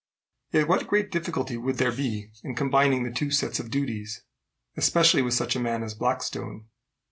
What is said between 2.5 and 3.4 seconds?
combining the two